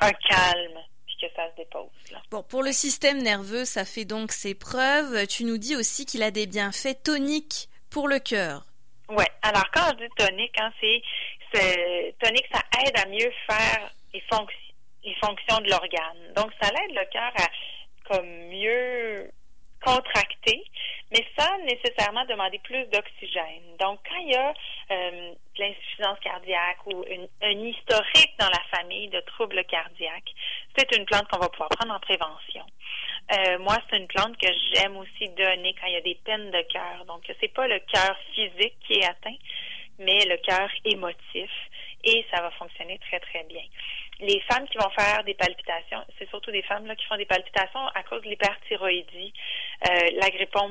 un, 0.00 0.12
calme 0.12 0.78
puis 1.06 1.16
que 1.20 1.34
ça 1.34 1.50
se 1.50 1.56
dépose. 1.56 1.90
Bon, 2.30 2.42
pour 2.42 2.62
le 2.62 2.72
système 2.72 3.22
nerveux, 3.22 3.64
ça 3.64 3.84
fait 3.84 4.04
donc 4.04 4.32
ses 4.32 4.54
preuves. 4.54 5.26
Tu 5.26 5.44
nous 5.44 5.58
dis 5.58 5.76
aussi 5.76 6.06
qu'il 6.06 6.22
a 6.22 6.30
des 6.30 6.46
bienfaits 6.46 7.02
toniques 7.02 7.68
pour 7.90 8.08
le 8.08 8.18
cœur. 8.18 8.64
Ouais. 9.08 9.28
Alors 9.42 9.70
quand 9.72 9.90
je 9.98 10.04
dis 10.04 10.12
tonique, 10.16 10.58
hein, 10.58 10.72
c'est 10.80 12.14
tonique, 12.20 12.46
ça 12.52 12.60
aide 12.84 12.98
à 12.98 13.06
mieux 13.08 13.30
faire 13.48 13.90
les, 14.12 14.22
les 15.04 15.14
fonctions 15.16 15.58
de 15.60 15.70
l'organe. 15.70 16.32
Donc 16.34 16.50
ça 16.60 16.68
aide 16.68 16.94
le 16.94 17.04
cœur 17.12 17.32
à 17.36 17.48
comme 18.08 18.26
mieux 18.48 19.30
contracté, 19.84 20.64
mais 21.12 21.24
sans 21.38 21.58
nécessairement 21.64 22.24
demander 22.24 22.58
plus 22.60 22.84
d'oxygène. 22.86 23.76
Donc, 23.78 24.00
quand 24.08 24.16
il 24.16 24.32
y 24.32 24.34
a 24.34 24.54
euh, 24.90 25.32
de 25.56 25.60
l'insuffisance 25.62 26.18
cardiaque 26.20 26.86
ou 26.86 27.04
un 27.42 27.58
historique 27.64 28.34
dans 28.38 28.48
la 28.48 28.62
famille 28.76 29.08
de 29.08 29.20
troubles 29.20 29.64
cardiaques, 29.64 30.34
c'est 30.76 30.96
une 30.96 31.04
plante 31.04 31.28
qu'on 31.28 31.38
va 31.38 31.48
pouvoir 31.48 31.68
prendre 31.70 31.94
en 31.94 32.00
prévention. 32.00 32.64
Euh, 33.32 33.58
moi, 33.58 33.76
c'est 33.88 33.98
une 33.98 34.08
plante 34.08 34.36
que 34.38 34.48
j'aime 34.72 34.96
aussi 34.96 35.28
donner 35.30 35.74
quand 35.80 35.86
il 35.86 35.94
y 35.94 35.96
a 35.96 36.00
des 36.00 36.18
peines 36.24 36.50
de 36.50 36.62
cœur. 36.72 37.04
Donc, 37.06 37.22
c'est 37.40 37.52
pas 37.52 37.68
le 37.68 37.78
cœur 37.80 38.16
physique 38.34 38.76
qui 38.86 38.94
est 38.94 39.06
atteint, 39.06 39.36
mais 39.98 40.24
le 40.26 40.36
cœur 40.38 40.68
émotif 40.84 41.50
et 42.04 42.24
ça 42.32 42.40
va 42.42 42.50
fonctionner 42.52 42.98
très, 42.98 43.20
très 43.20 43.42
bien. 43.44 43.62
Les 44.20 44.40
femmes 44.42 44.66
qui 44.68 44.78
vont 44.78 44.90
faire 44.90 45.24
des 45.24 45.34
palpitations, 45.34 46.04
c'est 46.18 46.28
surtout 46.28 46.50
des 46.52 46.62
femmes 46.62 46.86
là, 46.86 46.94
qui 46.94 47.04
font 47.06 47.16
des 47.16 47.26
palpitations 47.26 47.86
à 47.94 48.02
cause 48.04 48.22
de 48.22 48.28
l'hyperthyroïdie. 48.28 49.32
Euh, 49.88 50.10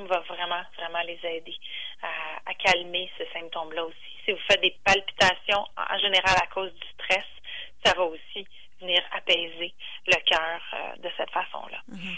va 0.07 0.19
vraiment, 0.19 0.61
vraiment 0.77 1.01
les 1.05 1.19
aider 1.23 1.55
à, 2.01 2.53
calmer 2.53 3.09
ce 3.17 3.23
symptôme-là 3.33 3.85
aussi. 3.85 3.97
Si 4.25 4.31
vous 4.31 4.39
faites 4.49 4.61
des 4.61 4.75
palpitations 4.83 5.65
en 5.77 5.97
général 5.97 6.37
à 6.41 6.47
cause 6.47 6.73
du 6.73 6.87
stress, 6.93 7.25
ça 7.83 7.93
va 7.95 8.03
aussi 8.03 8.47
venir 8.81 9.01
apaiser 9.15 9.73
le 10.07 10.15
cœur 10.29 10.61
euh, 10.73 11.01
de 11.01 11.09
cette 11.17 11.29
façon-là. 11.31 11.77
Mhm. 11.87 12.15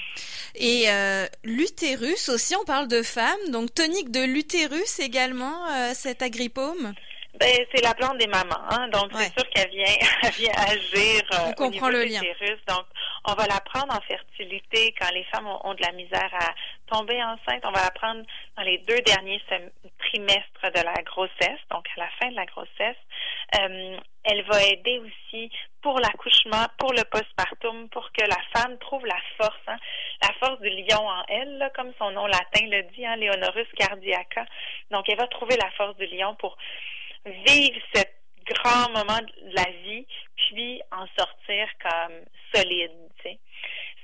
Et 0.55 0.89
euh, 0.89 1.25
l'utérus 1.43 2.29
aussi, 2.29 2.55
on 2.55 2.65
parle 2.65 2.87
de 2.87 3.01
femmes, 3.01 3.51
donc 3.51 3.73
tonique 3.73 4.11
de 4.11 4.23
l'utérus 4.23 4.99
également, 4.99 5.67
euh, 5.67 5.91
cet 5.93 6.21
agrippome? 6.21 6.93
Ben, 7.39 7.65
c'est 7.73 7.83
la 7.83 7.93
plante 7.93 8.17
des 8.17 8.27
mamans, 8.27 8.61
hein? 8.69 8.87
donc 8.89 9.11
c'est 9.13 9.37
sûr 9.37 9.49
qu'elle 9.49 9.69
vient, 9.69 9.85
elle 10.23 10.31
vient 10.31 10.53
agir 10.53 11.21
euh, 11.33 11.51
au 11.57 11.69
niveau 11.69 11.89
le 11.89 12.03
lien. 12.03 12.21
Donc, 12.67 12.85
on 13.25 13.33
va 13.33 13.47
la 13.47 13.59
prendre 13.61 13.93
en 13.93 14.01
fertilité 14.01 14.93
quand 14.99 15.11
les 15.13 15.23
femmes 15.25 15.47
ont, 15.47 15.73
de 15.73 15.81
la 15.81 15.91
misère 15.91 16.29
à 16.33 16.53
tomber 16.93 17.21
enceinte. 17.23 17.63
On 17.65 17.71
va 17.71 17.83
la 17.83 17.91
prendre 17.91 18.23
dans 18.55 18.63
les 18.63 18.77
deux 18.79 19.01
derniers 19.01 19.41
trimestres 19.99 20.71
de 20.73 20.81
la 20.83 21.01
grossesse, 21.03 21.59
donc 21.71 21.85
à 21.97 22.01
la 22.01 22.09
fin 22.19 22.29
de 22.29 22.35
la 22.35 22.45
grossesse. 22.45 22.97
Euh, 23.59 23.97
elle 24.23 24.43
va 24.45 24.63
aider 24.63 24.99
aussi 24.99 25.51
pour 25.81 25.99
l'accouchement, 25.99 26.65
pour 26.77 26.93
le 26.93 27.03
postpartum, 27.03 27.89
pour 27.89 28.11
que 28.11 28.25
la 28.25 28.39
femme 28.55 28.77
trouve 28.79 29.05
la 29.05 29.19
force, 29.37 29.61
hein? 29.67 29.77
la 30.21 30.33
force 30.39 30.59
du 30.61 30.69
lion 30.69 31.07
en 31.07 31.23
elle, 31.27 31.57
là, 31.57 31.69
comme 31.71 31.91
son 31.99 32.11
nom 32.11 32.25
latin 32.25 32.65
le 32.65 32.83
dit, 32.95 33.05
hein, 33.05 33.17
Leonorus 33.17 33.67
cardiaca. 33.77 34.45
Donc, 34.89 35.07
elle 35.09 35.17
va 35.17 35.27
trouver 35.27 35.57
la 35.57 35.69
force 35.71 35.95
du 35.97 36.07
lion 36.07 36.35
pour 36.35 36.57
vivre 37.25 37.79
ce 37.93 38.01
grand 38.53 38.89
moment 38.91 39.19
de 39.19 39.55
la 39.55 39.65
vie, 39.83 40.05
puis 40.35 40.81
en 40.91 41.05
sortir 41.17 41.67
comme 41.81 42.19
solide. 42.53 42.91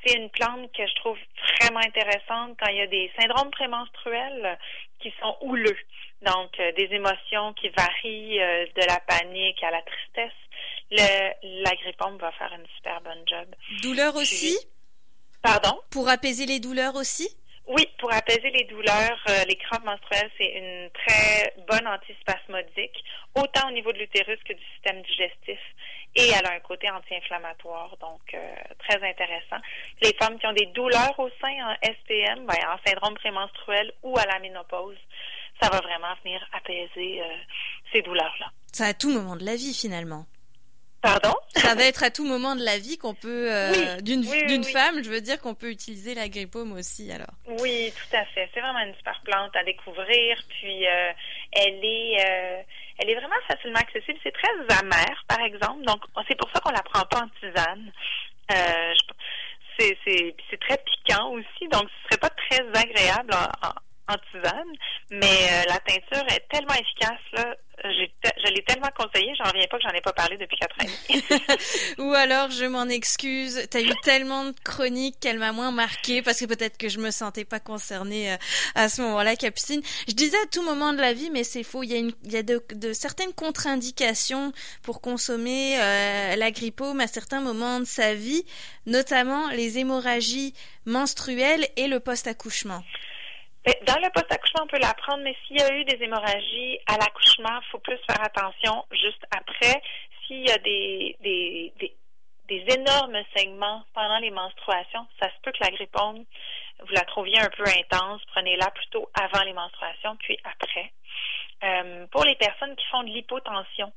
C'est 0.04 0.18
une 0.18 0.30
plante 0.32 0.72
que 0.75 0.88
je 0.88 0.96
trouve 0.96 1.18
vraiment 1.60 1.80
intéressante 1.80 2.58
quand 2.60 2.72
il 2.72 2.78
y 2.78 2.82
a 2.82 2.88
des 2.88 3.12
syndromes 3.20 3.51
prémenstruels 3.51 4.58
qui 5.00 5.13
sont 5.22 5.38
houleux. 5.42 5.78
Donc, 6.24 6.60
euh, 6.60 6.72
des 6.74 6.90
émotions 6.92 7.54
qui 7.54 7.70
varient 7.70 8.42
euh, 8.42 8.66
de 8.75 8.82
la 8.88 9.00
panique 9.01 9.62
à 9.63 9.72
la 9.72 9.82
tristesse. 9.82 10.38
Le, 10.92 12.18
va 12.18 12.32
faire 12.34 12.54
une 12.54 12.68
super 12.75 13.01
bonne 13.01 13.24
job. 13.28 13.48
Douleur 13.82 14.16
aussi? 14.16 14.58
Pardon? 15.42 15.80
Pour 15.90 16.10
apaiser 16.10 16.46
les 16.46 16.60
douleurs 16.60 16.96
aussi? 16.96 17.30
Oui, 17.68 17.88
pour 18.00 18.12
apaiser 18.12 18.50
les 18.50 18.63
douleurs, 18.65 19.24
euh, 19.30 19.44
les 19.48 19.56
crampes 19.56 19.86
menstruelles, 19.86 20.32
c'est 20.38 20.51
une 20.58 20.89
très 20.91 21.53
bonne 21.68 21.88
antispasmodique, 21.88 23.03
autant 23.36 23.70
au 23.70 23.72
niveau 23.72 23.94
de 23.94 24.00
l'utérus 24.00 24.39
que 24.44 24.53
du 24.53 24.63
système 24.74 25.01
digestif. 25.03 25.60
Et 26.15 26.27
elle 26.27 26.46
a 26.46 26.53
un 26.53 26.60
côté 26.60 26.89
anti-inflammatoire, 26.89 27.96
donc 28.01 28.22
euh, 28.34 28.38
très 28.80 28.96
intéressant. 29.08 29.62
Les 30.01 30.13
femmes 30.15 30.38
qui 30.39 30.48
ont 30.48 30.53
des 30.53 30.65
douleurs 30.68 31.18
au 31.18 31.30
sein 31.39 31.53
en 31.63 31.75
SPM, 31.82 32.46
ben, 32.46 32.58
en 32.68 32.77
syndrome 32.86 33.13
prémenstruel 33.15 33.94
ou 34.03 34.18
à 34.18 34.25
la 34.25 34.39
ménopause, 34.39 34.98
ça 35.62 35.70
va 35.70 35.80
vraiment 35.80 36.13
venir 36.24 36.46
apaiser 36.53 37.22
euh, 37.22 37.25
ces 37.94 38.01
douleurs-là. 38.01 38.48
C'est 38.74 38.86
à 38.86 38.94
tout 38.94 39.10
moment 39.10 39.36
de 39.36 39.46
la 39.46 39.56
vie 39.56 39.74
finalement. 39.74 40.25
Pardon 41.01 41.34
Ça 41.55 41.74
va 41.74 41.86
être 41.86 42.03
à 42.03 42.12
tout 42.12 42.25
moment 42.25 42.55
de 42.55 42.63
la 42.63 42.77
vie 42.77 42.98
qu'on 42.98 43.15
peut, 43.15 43.51
euh, 43.51 43.98
d'une 44.01 44.22
d'une 44.22 44.63
femme, 44.63 45.03
je 45.03 45.10
veux 45.10 45.22
dire 45.22 45.41
qu'on 45.41 45.55
peut 45.55 45.72
utiliser 45.72 46.13
la 46.13 46.29
grippome 46.29 46.74
aussi 46.74 47.12
alors. 47.12 47.34
Oui, 47.60 47.91
tout 47.96 48.15
à 48.15 48.24
fait. 48.25 48.50
C'est 48.53 48.62
vraiment 48.62 48.79
une 48.81 48.93
super 48.96 49.20
plante 49.24 49.55
à 49.55 49.63
découvrir. 49.63 50.38
Puis 50.50 50.88
euh, 50.88 51.12
elle 51.53 51.84
est, 51.84 52.17
euh, 52.20 52.62
elle 53.00 53.10
est 53.10 53.15
vraiment 53.15 53.36
facilement 53.48 53.79
accessible. 53.79 54.20
C'est 54.22 54.34
très 54.34 54.77
amer, 54.79 55.25
par 55.27 55.41
exemple. 55.41 55.84
Donc 55.86 56.03
c'est 56.27 56.38
pour 56.38 56.50
ça 56.53 56.60
qu'on 56.60 56.72
la 56.72 56.84
prend 56.84 57.05
pas 57.05 57.24
en 57.24 57.29
tisane. 57.39 57.91
c'est 59.79 60.60
très 60.60 60.77
piquant 60.77 61.31
aussi, 61.31 61.67
donc 61.72 61.89
ce 61.89 62.10
serait 62.10 62.20
pas 62.20 62.29
très 62.29 62.62
agréable 62.79 63.34
en 63.34 63.67
en 63.67 63.74
mais 65.10 65.25
euh, 65.25 65.63
la 65.68 65.80
teinture 65.80 66.25
est 66.30 66.48
tellement 66.50 66.74
efficace 66.74 67.20
là. 67.34 67.56
Je 67.84 68.53
l'ai 68.53 68.63
tellement 68.63 68.89
conseillé, 68.96 69.34
j'en 69.38 69.50
reviens 69.50 69.65
pas 69.68 69.77
que 69.77 69.84
j'en 69.84 69.89
ai 69.89 70.01
pas 70.01 70.13
parlé 70.13 70.38
depuis 70.38 70.56
quatre 70.56 70.75
ans. 70.80 71.98
Ou 71.98 72.13
alors 72.13 72.51
je 72.51 72.65
m'en 72.65 72.88
excuse, 72.88 73.68
tu 73.72 73.77
as 73.77 73.82
eu 73.82 73.91
tellement 74.03 74.46
de 74.46 74.53
chroniques 74.63 75.20
qu'elle 75.20 75.39
m'a 75.39 75.51
moins 75.51 75.72
marqué 75.72 76.22
parce 76.22 76.39
que 76.39 76.46
peut-être 76.46 76.77
que 76.77 76.89
je 76.89 77.00
me 77.00 77.10
sentais 77.10 77.46
pas 77.46 77.60
concernée 77.60 78.34
euh, 78.34 78.38
à 78.75 78.88
ce 78.88 79.01
moment-là, 79.01 79.36
Capucine. 79.36 79.82
Je 80.08 80.13
disais 80.13 80.38
à 80.38 80.48
tout 80.51 80.62
moment 80.62 80.94
de 80.94 81.00
la 81.00 81.13
vie, 81.13 81.32
mais 81.32 81.44
c'est 81.44 81.63
faux. 81.63 81.82
Il 81.82 81.91
y 81.91 81.96
a, 81.96 81.98
une, 81.98 82.12
il 82.24 82.32
y 82.32 82.38
a 82.38 82.44
de, 82.44 82.62
certaines 82.94 83.34
contre-indications 83.34 84.51
pour 84.84 85.01
consommer 85.01 85.80
euh, 85.80 86.36
la 86.36 86.51
à 87.00 87.08
certains 87.08 87.41
moments 87.41 87.80
de 87.80 87.86
sa 87.86 88.13
vie, 88.13 88.44
notamment 88.86 89.50
les 89.50 89.80
hémorragies 89.80 90.53
menstruelles 90.86 91.68
et 91.77 91.88
le 91.88 92.00
post-accouchement. 92.00 92.84
Dans 93.63 94.00
le 94.00 94.10
post-accouchement, 94.10 94.63
on 94.63 94.68
peut 94.68 94.80
l'apprendre, 94.80 95.22
mais 95.24 95.36
s'il 95.46 95.58
y 95.58 95.62
a 95.62 95.72
eu 95.75 95.86
des 95.86 96.03
hémorragies 96.03 96.80
à 96.88 96.98
l'accouchement, 96.98 97.60
il 97.62 97.70
faut 97.72 97.77
plus 97.77 98.00
faire 98.10 98.24
attention 98.24 98.86
juste 98.91 99.24
après. 99.30 99.82
S'il 100.25 100.48
y 100.48 100.51
a 100.51 100.58
des, 100.58 101.15
des, 101.22 101.74
des, 102.48 102.74
énormes 102.74 103.22
saignements 103.36 103.84
pendant 103.94 104.18
les 104.18 104.32
menstruations, 104.32 105.06
ça 105.22 105.30
se 105.30 105.39
peut 105.44 105.51
que 105.51 105.63
la 105.63 105.70
grippome, 105.70 106.25
vous 106.80 106.94
la 106.94 107.01
trouviez 107.01 107.39
un 107.39 107.50
peu 107.50 107.63
intense. 107.63 108.22
Prenez-la 108.34 108.72
plutôt 108.72 109.10
avant 109.13 109.44
les 109.44 109.53
menstruations, 109.53 110.15
puis 110.18 110.39
après. 110.44 110.91
Euh, 111.63 112.08
pour 112.08 112.25
les 112.25 112.36
personnes 112.36 112.75
qui 112.75 112.86
font 112.88 113.03
de 113.03 113.10
l'hypotension, 113.10 113.94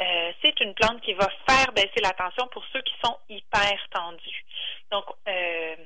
euh, 0.00 0.32
c'est 0.40 0.60
une 0.60 0.74
plante 0.74 1.00
qui 1.00 1.14
va 1.14 1.28
faire 1.48 1.72
baisser 1.72 2.00
la 2.00 2.12
tension 2.12 2.46
pour 2.52 2.64
ceux 2.72 2.82
qui 2.82 2.94
sont 3.04 3.18
hyper 3.28 3.76
tendus. 3.90 4.44
Donc, 4.92 5.04
euh, 5.26 5.76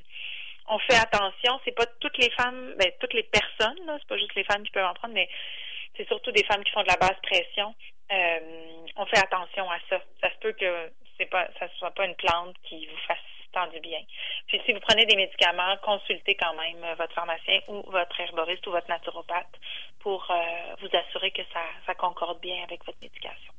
on 0.69 0.79
fait 0.79 0.97
attention. 0.97 1.61
C'est 1.65 1.77
pas 1.77 1.87
toutes 2.01 2.19
les 2.19 2.31
femmes, 2.31 2.75
ben, 2.79 2.91
toutes 3.01 3.15
les 3.15 3.23
personnes, 3.25 3.79
c'est 3.99 4.09
pas 4.09 4.19
juste 4.19 4.35
les 4.35 4.45
femmes 4.45 4.63
qui 4.63 4.71
peuvent 4.71 4.87
en 4.87 4.95
prendre, 4.95 5.15
mais 5.15 5.29
c'est 5.97 6.07
surtout 6.09 6.33
des 6.33 6.45
femmes 6.45 6.65
qui 6.65 6.73
font 6.73 6.83
de 6.83 6.89
la 6.89 6.97
basse 6.97 7.21
pression. 7.23 7.75
Euh, 8.11 8.85
on 8.97 9.07
fait 9.07 9.19
attention 9.19 9.71
à 9.71 9.79
ça. 9.89 10.01
Ça 10.21 10.31
se 10.31 10.39
peut 10.39 10.53
que 10.53 10.93
c'est 11.19 11.27
pas, 11.27 11.49
ça 11.59 11.69
soit 11.79 11.93
pas 11.93 12.07
une 12.07 12.17
plante 12.17 12.57
qui 12.65 12.87
vous 12.87 12.97
fasse 13.07 13.19
tant 13.53 13.67
du 13.67 13.81
bien. 13.81 14.01
Puis 14.47 14.61
si 14.65 14.73
vous 14.73 14.81
prenez 14.81 15.05
des 15.05 15.17
médicaments, 15.17 15.77
consultez 15.83 16.35
quand 16.37 16.55
même 16.55 16.95
votre 16.97 17.13
pharmacien 17.13 17.61
ou 17.69 17.83
votre 17.91 18.19
herboriste 18.19 18.67
ou 18.67 18.71
votre 18.71 18.89
naturopathe 18.89 19.55
pour 20.01 20.27
euh, 20.31 20.75
vous 20.81 20.89
assurer 20.97 21.31
que 21.33 21.43
ça 21.87 21.95
concorde 21.95 22.41
bien 22.41 22.63
avec 22.65 22.85
votre 22.85 22.99
médication. 23.03 23.53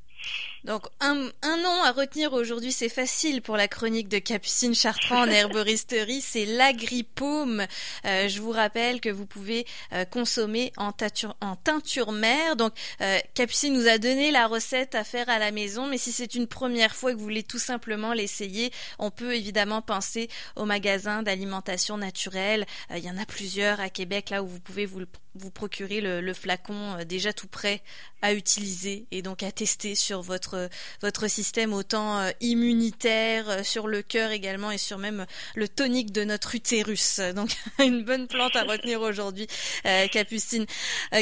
Donc 0.64 0.86
un, 1.02 1.30
un, 1.42 1.58
nom 1.58 1.84
à 1.84 1.92
retenir 1.92 2.32
aujourd'hui, 2.32 2.72
c'est 2.72 2.88
facile 2.88 3.42
pour 3.42 3.58
la 3.58 3.68
chronique 3.68 4.08
de 4.08 4.20
Capucine 4.20 4.74
Chartrand 4.74 5.24
en 5.24 5.28
herboristerie, 5.30 6.22
c'est 6.22 6.46
l'agripaume. 6.46 7.66
Euh, 8.06 8.30
je 8.30 8.40
vous 8.40 8.52
rappelle 8.52 9.02
que 9.02 9.10
vous 9.10 9.26
pouvez 9.26 9.66
euh, 9.92 10.06
consommer 10.06 10.72
en, 10.78 10.94
en, 11.42 11.56
teinture 11.58 12.14
mère. 12.14 12.56
Donc 12.56 12.72
euh, 13.02 13.20
Capucine 13.34 13.74
nous 13.74 13.90
a 13.90 13.98
donné 13.98 14.32
la 14.32 14.48
recette 14.48 14.96
à 14.96 15.04
faire 15.04 15.28
à 15.28 15.38
la 15.38 15.52
maison, 15.52 15.88
mais 15.88 15.98
si 15.98 16.14
c'est 16.14 16.34
une 16.34 16.48
première 16.48 16.96
fois 16.96 17.12
que 17.12 17.18
vous 17.18 17.24
voulez 17.24 17.44
tout 17.44 17.60
simplement 17.60 18.14
l'essayer, 18.14 18.72
on 19.00 19.12
peut 19.12 19.36
évidemment 19.36 19.82
penser 19.82 20.30
au 20.56 20.64
magasin 20.64 21.24
d'alimentation 21.24 21.98
naturelle. 21.98 22.66
Il 22.90 23.04
y 23.04 23.10
en 23.10 23.18
a 23.18 23.26
plusieurs 23.26 23.82
à 23.82 23.90
Québec 23.90 24.30
là 24.30 24.42
où 24.42 24.48
vous 24.48 24.62
pouvez 24.62 24.86
vous, 24.86 25.02
vous 25.36 25.52
procurer 25.52 26.00
le, 26.00 26.22
le 26.22 26.34
flacon 26.34 27.00
déjà 27.06 27.34
tout 27.34 27.48
prêt 27.48 27.82
à 28.22 28.34
utiliser 28.34 29.08
et 29.12 29.22
donc 29.22 29.44
à 29.44 29.52
tester 29.52 29.96
sur 29.96 30.13
votre 30.22 30.70
votre 31.02 31.28
système 31.28 31.74
autant 31.74 32.20
euh, 32.20 32.32
immunitaire, 32.42 33.50
euh, 33.50 33.64
sur 33.64 33.88
le 33.88 34.02
cœur 34.02 34.32
également 34.32 34.72
et 34.72 34.78
sur 34.78 34.98
même 34.98 35.26
le 35.56 35.68
tonique 35.68 36.12
de 36.12 36.24
notre 36.24 36.56
utérus. 36.56 37.20
Donc 37.36 37.52
une 37.80 38.04
bonne 38.04 38.28
plante 38.28 38.56
à 38.56 38.64
retenir 38.64 39.02
aujourd'hui, 39.02 39.48
euh, 39.86 40.08
Capucine. 40.08 40.66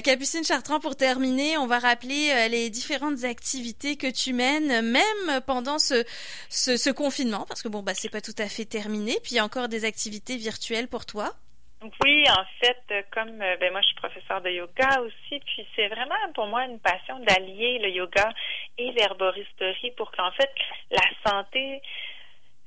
Capucine 0.04 0.44
Chartrand, 0.44 0.80
pour 0.80 0.96
terminer, 0.96 1.58
on 1.58 1.68
va 1.68 1.80
rappeler 1.80 2.48
les 2.50 2.70
différentes 2.70 3.24
activités 3.24 3.96
que 3.96 4.08
tu 4.08 4.34
mènes, 4.34 4.82
même 4.82 5.42
pendant 5.46 5.80
ce, 5.80 6.04
ce, 6.50 6.78
ce 6.78 6.90
confinement, 6.90 7.46
parce 7.48 7.62
que 7.62 7.68
bon 7.68 7.84
bah 7.84 7.94
c'est 7.96 8.10
pas 8.10 8.22
tout 8.22 8.36
à 8.38 8.48
fait 8.48 8.66
terminé. 8.66 9.18
Puis 9.24 9.34
il 9.34 9.36
y 9.36 9.40
a 9.40 9.46
encore 9.46 9.68
des 9.68 9.86
activités 9.86 10.38
virtuelles 10.38 10.88
pour 10.88 11.06
toi. 11.06 11.36
Oui, 11.82 12.24
en 12.30 12.46
fait, 12.60 12.84
euh, 12.92 13.02
comme 13.12 13.42
euh, 13.42 13.58
ben 13.58 13.72
moi 13.72 13.82
je 13.82 13.88
suis 13.88 13.96
professeur 13.96 14.40
de 14.42 14.52
yoga 14.52 15.02
aussi, 15.02 15.40
puis 15.40 15.68
c'est 15.76 15.88
vraiment 15.88 16.16
pour 16.36 16.46
moi 16.46 16.66
une 16.66 16.80
passion 16.80 17.18
d'allier 17.22 17.80
le 17.80 17.90
yoga 17.90 18.30
et 18.78 18.92
l'herboristerie 18.92 19.90
pour 19.98 20.12
qu'en 20.12 20.32
fait 20.32 20.52
la 20.92 21.02
santé 21.26 21.82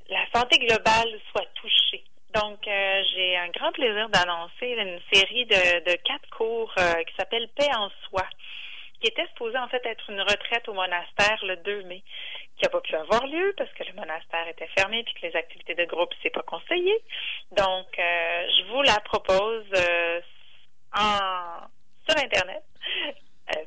la 0.09 0.27
santé 0.35 0.59
globale 0.59 1.21
soit 1.31 1.47
touchée. 1.55 2.03
Donc, 2.35 2.67
euh, 2.67 3.03
j'ai 3.15 3.37
un 3.37 3.49
grand 3.51 3.71
plaisir 3.71 4.09
d'annoncer 4.09 4.75
une 4.77 4.99
série 5.13 5.47
de 5.47 5.95
quatre 6.03 6.29
cours 6.37 6.75
qui 6.75 7.15
s'appelle 7.17 7.49
Paix 7.57 7.71
en 7.77 7.89
soi 8.09 8.27
qui 9.05 9.11
était 9.11 9.27
supposé 9.29 9.59
en 9.59 9.69
fait 9.69 9.85
être 9.85 10.09
une 10.09 10.23
retraite 10.23 10.67
au 10.67 10.73
monastère 10.73 11.39
le 11.45 11.57
2 11.57 11.83
mai, 11.83 12.03
qui 12.57 12.65
n'a 12.65 12.71
pas 12.71 12.81
pu 12.81 12.95
avoir 12.97 13.27
lieu 13.27 13.55
parce 13.59 13.71
que 13.75 13.85
le 13.85 13.93
monastère 13.93 14.49
était 14.49 14.69
fermé 14.79 15.05
puis 15.05 15.13
que 15.15 15.27
les 15.27 15.37
activités 15.37 15.75
de 15.75 15.85
groupe 15.85 16.09
c'est 16.23 16.31
pas 16.31 16.43
conseillé. 16.43 16.95
Donc, 17.53 17.87
euh, 17.99 18.49
je 18.57 18.73
vous 18.73 18.81
la 18.81 18.99
propose 19.01 19.67
euh, 19.77 20.21
en 20.99 21.69
sur 22.09 22.17
internet. 22.17 22.63
Euh, 23.57 23.65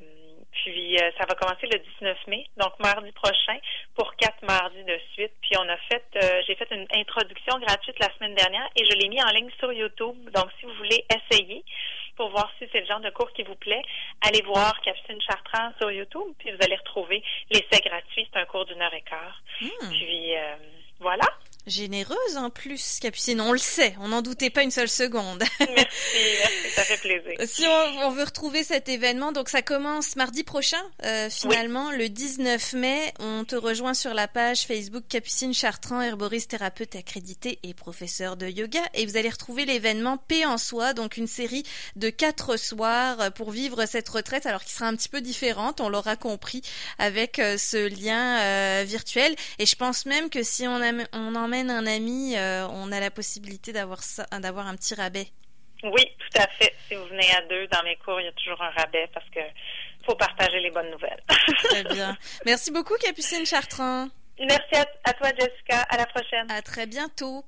puis 0.51 0.98
ça 1.20 1.25
va 1.29 1.36
commencer 1.36 1.67
le 1.67 1.77
19 1.77 2.17
mai, 2.27 2.48
donc 2.58 2.79
mardi 2.79 3.12
prochain, 3.12 3.58
pour 3.96 4.15
quatre 4.15 4.41
mardis 4.41 4.84
de 4.84 5.00
suite. 5.13 5.32
Puis 5.41 5.51
on 5.60 5.70
a 5.70 5.77
fait, 5.77 6.44
j'ai 6.48 6.56
fait 6.56 6.67
une 6.72 6.88
introduction 6.94 7.60
gratuite 7.60 8.00
la 8.00 8.12
semaine 8.15 8.34
dernière 8.34 8.67
et 8.75 8.84
je 8.84 8.98
l'ai 8.98 9.08
mis 9.08 9.22
en 9.22 9.27
ligne 9.27 9.51
sur 9.60 9.72
YouTube. 9.72 10.17
Donc 10.32 10.50
si 10.60 10.65
vous 10.65 10.74
voulez 10.74 11.06
essayer, 11.13 11.63
pour 12.17 12.29
voir 12.29 12.51
si 12.57 12.67
c'est 12.71 12.81
le 12.81 12.86
genre 12.86 13.00
de 13.00 13.09
cours 13.12 13.31
qui 13.31 13.43
vous 13.43 13.55
plaît, 13.55 13.83
allez 14.21 14.41
voir 14.41 14.81
Capucine 14.81 15.21
Chartrand 15.21 15.71
sur 15.77 15.91
YouTube, 15.91 16.33
puis 16.39 16.51
vous 16.51 16.57
allez 16.62 16.75
retrouver 16.75 17.24
l'essai 17.51 17.81
gratuit. 17.81 18.27
C'est 18.31 18.39
un 18.39 18.45
cours 18.45 18.65
d'une 18.65 18.81
heure 18.81 18.93
et 18.93 19.03
quart. 19.03 19.41
Hmm. 19.62 19.89
Puis 19.91 20.36
euh, 20.36 20.55
voilà. 21.00 21.25
Généreuse 21.67 22.38
en 22.38 22.50
plus, 22.50 23.00
Capucine, 23.01 23.41
on 23.41 23.51
le 23.51 23.57
sait, 23.57 23.93
on 24.00 24.07
n'en 24.07 24.21
doutait 24.21 24.50
pas 24.50 24.63
une 24.63 24.71
seule 24.71 24.88
seconde. 24.88 25.43
merci, 25.59 25.75
merci, 25.75 26.69
ça 26.74 26.83
fait 26.83 26.97
plaisir. 26.97 27.33
Si 27.45 27.65
on, 28.03 28.09
veut 28.12 28.24
retrouver 28.24 28.63
cet 28.63 28.88
événement, 28.88 29.33
donc 29.33 29.50
ça 29.50 29.62
commence 29.62 30.15
mardi 30.15 30.43
prochain, 30.43 30.81
euh, 31.03 31.29
finalement, 31.29 31.91
le 31.91 32.07
19 32.07 32.74
mai, 32.74 33.13
on 33.19 33.43
te 33.43 33.55
rejoint 33.55 33.93
sur 33.93 34.13
la 34.13 34.29
page 34.29 34.62
Facebook 34.62 35.03
Capucine 35.09 35.53
Chartrand, 35.53 36.01
herboriste 36.01 36.51
thérapeute 36.51 36.95
accrédité 36.95 37.59
et 37.63 37.74
professeur 37.74 38.38
de 38.38 38.47
yoga, 38.47 38.81
et 38.93 39.05
vous 39.05 39.17
allez 39.17 39.29
retrouver 39.29 39.65
l'événement 39.65 40.17
Paix 40.17 40.45
en 40.45 40.57
soi, 40.57 40.93
donc 40.93 41.17
une 41.17 41.27
série 41.27 41.63
de 41.97 42.09
quatre 42.09 42.57
soirs 42.57 43.33
pour 43.33 43.51
vivre 43.51 43.86
cette 43.86 44.07
retraite, 44.07 44.45
alors 44.45 44.63
qui 44.63 44.74
sera 44.74 44.88
un 44.88 44.95
petit 44.95 45.09
peu 45.09 45.19
différente, 45.19 45.81
on 45.81 45.89
l'aura 45.89 46.15
compris, 46.15 46.62
avec 46.97 47.39
euh, 47.39 47.57
ce 47.57 47.89
lien 47.89 48.39
euh, 48.39 48.83
virtuel, 48.88 49.36
et 49.59 49.65
je 49.65 49.75
pense 49.75 50.05
même 50.05 50.29
que 50.29 50.43
si 50.43 50.65
on, 50.65 50.79
on 51.13 51.36
emmène 51.36 51.56
un 51.61 51.85
ami, 51.85 52.35
euh, 52.35 52.67
on 52.67 52.91
a 52.91 52.99
la 52.99 53.11
possibilité 53.11 53.73
d'avoir 53.73 54.03
ça, 54.03 54.25
d'avoir 54.39 54.67
un 54.67 54.75
petit 54.75 54.95
rabais. 54.95 55.27
Oui, 55.83 56.03
tout 56.17 56.41
à 56.41 56.47
fait. 56.47 56.73
Si 56.87 56.95
vous 56.95 57.05
venez 57.05 57.29
à 57.35 57.41
deux 57.43 57.67
dans 57.67 57.83
mes 57.83 57.95
cours, 57.97 58.19
il 58.19 58.25
y 58.25 58.29
a 58.29 58.31
toujours 58.31 58.61
un 58.61 58.69
rabais 58.71 59.07
parce 59.13 59.29
que 59.29 59.39
faut 60.05 60.15
partager 60.15 60.59
les 60.59 60.71
bonnes 60.71 60.89
nouvelles. 60.89 61.21
très 61.63 61.83
bien. 61.83 62.17
Merci 62.45 62.71
beaucoup, 62.71 62.95
Capucine 62.99 63.45
Chartrand. 63.45 64.07
Merci 64.39 64.75
à 65.03 65.13
toi, 65.13 65.29
Jessica. 65.37 65.81
À 65.89 65.97
la 65.97 66.05
prochaine. 66.05 66.49
À 66.49 66.61
très 66.61 66.85
bientôt. 66.85 67.43